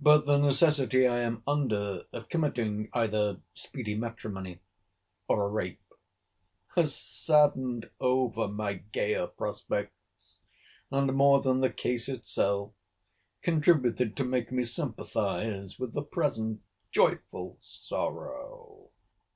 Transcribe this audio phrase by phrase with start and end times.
[0.00, 4.60] But the necessity I am under of committing either speedy matrimony,
[5.26, 5.82] or a rape,
[6.76, 10.38] has saddened over my gayer prospects,
[10.92, 12.70] and, more than the case itself,
[13.42, 16.62] contributed to make me sympathize with the present
[16.92, 18.90] joyful sorrow.